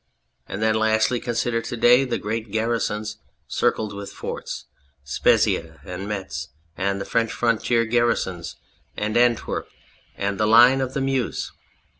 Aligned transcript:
And 0.47 0.63
then, 0.63 0.73
lastly, 0.73 1.19
consider 1.19 1.61
to 1.61 1.77
day 1.77 2.05
the 2.05 2.17
great 2.17 2.49
garrisons 2.49 3.19
circled 3.47 3.93
with 3.93 4.11
forts: 4.11 4.65
Spezia 5.03 5.79
and 5.85 6.07
Metz, 6.09 6.47
and 6.75 6.99
the 6.99 7.05
French 7.05 7.31
frontier 7.31 7.85
garrisons, 7.85 8.55
and 8.97 9.15
Antwerp 9.15 9.67
and 10.17 10.39
the 10.39 10.47
line 10.47 10.81
of 10.81 10.95
the 10.95 11.01
Meuse. 11.01 11.51